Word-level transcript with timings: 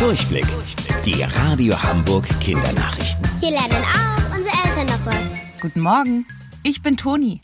Durchblick. 0.00 0.46
Die 1.04 1.22
Radio 1.22 1.80
Hamburg 1.82 2.26
Kindernachrichten. 2.40 3.22
Hier 3.38 3.50
lernen 3.50 3.84
auch 3.84 4.34
unsere 4.34 4.54
Eltern 4.64 4.86
noch 4.86 5.04
was. 5.04 5.60
Guten 5.60 5.80
Morgen, 5.80 6.26
ich 6.62 6.80
bin 6.80 6.96
Toni. 6.96 7.42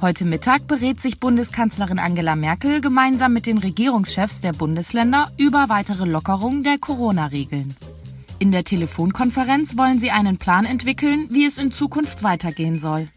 Heute 0.00 0.24
Mittag 0.24 0.66
berät 0.66 1.02
sich 1.02 1.20
Bundeskanzlerin 1.20 1.98
Angela 1.98 2.34
Merkel 2.34 2.80
gemeinsam 2.80 3.34
mit 3.34 3.46
den 3.46 3.58
Regierungschefs 3.58 4.40
der 4.40 4.54
Bundesländer 4.54 5.30
über 5.36 5.68
weitere 5.68 6.06
Lockerungen 6.06 6.64
der 6.64 6.78
Corona-Regeln. 6.78 7.76
In 8.38 8.52
der 8.52 8.64
Telefonkonferenz 8.64 9.76
wollen 9.76 10.00
sie 10.00 10.12
einen 10.12 10.38
Plan 10.38 10.64
entwickeln, 10.64 11.26
wie 11.28 11.44
es 11.44 11.58
in 11.58 11.72
Zukunft 11.72 12.22
weitergehen 12.22 12.80
soll. 12.80 13.08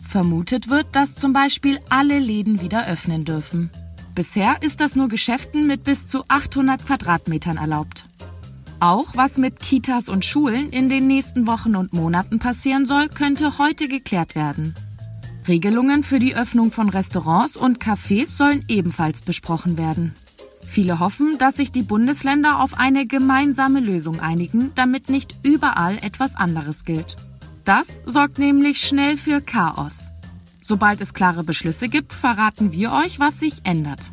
Vermutet 0.00 0.70
wird, 0.70 0.86
dass 0.96 1.14
zum 1.14 1.34
Beispiel 1.34 1.78
alle 1.90 2.20
Läden 2.20 2.62
wieder 2.62 2.86
öffnen 2.86 3.26
dürfen. 3.26 3.70
Bisher 4.14 4.62
ist 4.62 4.80
das 4.80 4.96
nur 4.96 5.08
Geschäften 5.08 5.66
mit 5.66 5.84
bis 5.84 6.08
zu 6.08 6.24
800 6.28 6.86
Quadratmetern 6.86 7.58
erlaubt. 7.58 8.08
Auch 8.84 9.16
was 9.16 9.38
mit 9.38 9.60
Kitas 9.60 10.10
und 10.10 10.26
Schulen 10.26 10.68
in 10.68 10.90
den 10.90 11.06
nächsten 11.06 11.46
Wochen 11.46 11.74
und 11.74 11.94
Monaten 11.94 12.38
passieren 12.38 12.84
soll, 12.84 13.08
könnte 13.08 13.56
heute 13.56 13.88
geklärt 13.88 14.34
werden. 14.34 14.74
Regelungen 15.48 16.04
für 16.04 16.18
die 16.18 16.36
Öffnung 16.36 16.70
von 16.70 16.90
Restaurants 16.90 17.56
und 17.56 17.82
Cafés 17.82 18.26
sollen 18.26 18.62
ebenfalls 18.68 19.22
besprochen 19.22 19.78
werden. 19.78 20.14
Viele 20.62 20.98
hoffen, 20.98 21.38
dass 21.38 21.56
sich 21.56 21.72
die 21.72 21.80
Bundesländer 21.80 22.60
auf 22.60 22.78
eine 22.78 23.06
gemeinsame 23.06 23.80
Lösung 23.80 24.20
einigen, 24.20 24.72
damit 24.74 25.08
nicht 25.08 25.34
überall 25.42 25.96
etwas 26.02 26.36
anderes 26.36 26.84
gilt. 26.84 27.16
Das 27.64 27.86
sorgt 28.04 28.38
nämlich 28.38 28.80
schnell 28.80 29.16
für 29.16 29.40
Chaos. 29.40 30.12
Sobald 30.62 31.00
es 31.00 31.14
klare 31.14 31.42
Beschlüsse 31.42 31.88
gibt, 31.88 32.12
verraten 32.12 32.72
wir 32.72 32.92
euch, 32.92 33.18
was 33.18 33.40
sich 33.40 33.54
ändert. 33.64 34.10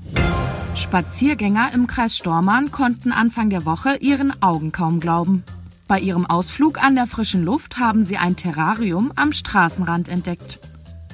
Spaziergänger 0.76 1.74
im 1.74 1.88
Kreis 1.88 2.18
Stormarn 2.18 2.72
konnten 2.72 3.12
Anfang 3.12 3.50
der 3.50 3.66
Woche 3.66 3.98
ihren 3.98 4.42
Augen 4.42 4.72
kaum 4.72 5.00
glauben. 5.00 5.44
Bei 5.88 6.00
ihrem 6.00 6.26
Ausflug 6.26 6.82
an 6.82 6.96
der 6.96 7.08
frischen 7.08 7.44
Luft 7.44 7.78
haben 7.78 8.06
sie 8.06 8.18
ein 8.18 8.36
Terrarium 8.36 9.12
am 9.16 9.34
Straßenrand 9.34 10.10
entdeckt. 10.10 10.60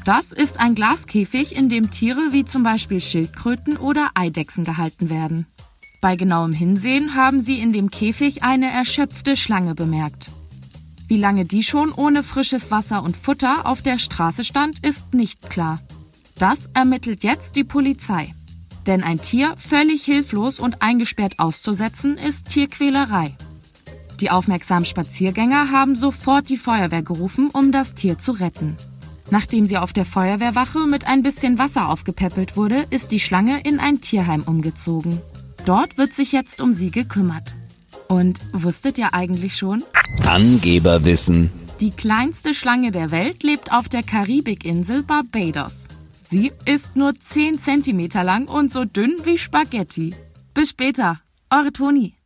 Das 0.06 0.32
ist 0.32 0.60
ein 0.60 0.76
Glaskäfig, 0.76 1.56
in 1.56 1.68
dem 1.68 1.92
Tiere 1.92 2.32
wie 2.32 2.46
zum 2.46 2.64
Beispiel 2.64 3.02
Schildkröten 3.02 3.78
oder 3.78 4.12
Eidechsen 4.14 4.64
gehalten 4.64 5.10
werden. 5.10 5.48
Bei 6.00 6.16
genauem 6.16 6.54
Hinsehen 6.54 7.16
haben 7.16 7.42
sie 7.42 7.60
in 7.60 7.74
dem 7.74 7.92
Käfig 7.92 8.44
eine 8.44 8.72
erschöpfte 8.72 9.36
Schlange 9.36 9.74
bemerkt. 9.74 10.30
Wie 11.08 11.18
lange 11.18 11.46
die 11.46 11.64
schon 11.64 11.92
ohne 11.92 12.22
frisches 12.22 12.70
Wasser 12.70 13.02
und 13.02 13.18
Futter 13.18 13.66
auf 13.66 13.82
der 13.82 13.98
Straße 13.98 14.44
stand, 14.44 14.86
ist 14.86 15.14
nicht 15.14 15.50
klar. 15.50 15.82
Das 16.38 16.70
ermittelt 16.74 17.24
jetzt 17.24 17.56
die 17.56 17.64
Polizei. 17.64 18.34
Denn 18.88 19.04
ein 19.04 19.22
Tier 19.22 19.54
völlig 19.58 20.04
hilflos 20.06 20.60
und 20.60 20.82
eingesperrt 20.82 21.40
auszusetzen, 21.40 22.18
ist 22.18 22.50
Tierquälerei. 22.50 23.36
Die 24.22 24.32
aufmerksamen 24.32 24.86
Spaziergänger 24.86 25.72
haben 25.72 25.96
sofort 25.96 26.50
die 26.50 26.58
Feuerwehr 26.58 27.04
gerufen, 27.04 27.50
um 27.54 27.72
das 27.72 27.94
Tier 27.94 28.18
zu 28.18 28.32
retten. 28.32 28.78
Nachdem 29.30 29.68
sie 29.68 29.78
auf 29.78 29.92
der 29.92 30.06
Feuerwehrwache 30.06 30.88
mit 30.88 31.06
ein 31.06 31.22
bisschen 31.22 31.60
Wasser 31.60 31.90
aufgepäppelt 31.90 32.56
wurde, 32.56 32.86
ist 32.90 33.12
die 33.12 33.20
Schlange 33.20 33.60
in 33.62 33.80
ein 33.80 34.00
Tierheim 34.00 34.42
umgezogen. 34.44 35.22
Dort 35.66 35.98
wird 35.98 36.14
sich 36.14 36.32
jetzt 36.32 36.62
um 36.62 36.72
sie 36.72 36.90
gekümmert. 36.90 37.56
Und 38.08 38.40
wusstet 38.54 38.98
ihr 38.98 39.14
eigentlich 39.14 39.58
schon? 39.58 39.84
Angeberwissen. 40.26 41.52
Die 41.82 41.92
kleinste 41.92 42.56
Schlange 42.56 42.92
der 42.92 43.12
Welt 43.12 43.44
lebt 43.44 43.74
auf 43.74 43.90
der 43.90 44.02
Karibikinsel 44.02 45.04
Barbados. 45.04 45.87
Sie 46.30 46.52
ist 46.66 46.98
nur 46.98 47.18
10 47.18 47.58
cm 47.58 48.10
lang 48.24 48.50
und 48.50 48.70
so 48.70 48.84
dünn 48.84 49.16
wie 49.24 49.38
Spaghetti. 49.38 50.14
Bis 50.54 50.72
später, 50.72 51.22
eure 51.50 51.72
Toni. 51.72 52.16